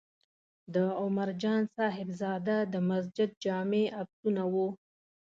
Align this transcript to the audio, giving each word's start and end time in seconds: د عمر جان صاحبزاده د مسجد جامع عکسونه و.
د 0.73 0.75
عمر 1.01 1.29
جان 1.41 1.61
صاحبزاده 1.75 2.57
د 2.73 2.75
مسجد 2.89 3.29
جامع 3.43 3.83
عکسونه 4.01 4.43
و. 4.53 4.55